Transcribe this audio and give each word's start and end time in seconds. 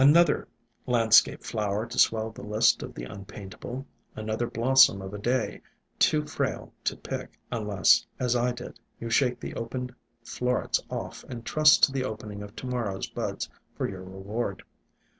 Another 0.03 0.47
landscape 0.87 1.43
flower 1.43 1.85
to 1.85 1.99
swell 1.99 2.31
the 2.31 2.41
list 2.41 2.81
of 2.81 2.95
the 2.95 3.03
unpaintable; 3.03 3.85
another 4.15 4.47
blossom 4.47 4.99
of 4.99 5.13
a 5.13 5.19
day, 5.19 5.61
too 5.99 6.25
frail 6.25 6.73
to 6.85 6.97
pick, 6.97 7.39
unless, 7.51 8.07
as 8.19 8.35
I 8.35 8.51
did, 8.51 8.79
you 8.99 9.11
shake 9.11 9.39
the 9.39 9.53
opened 9.53 9.93
florets 10.25 10.81
off 10.89 11.23
and 11.25 11.45
trust 11.45 11.83
to 11.83 11.91
the 11.91 12.03
opening 12.03 12.41
of 12.41 12.55
to 12.55 12.65
morrow's 12.65 13.07
buds 13.07 13.47
for 13.75 13.87
your 13.87 14.01
reward. 14.01 14.63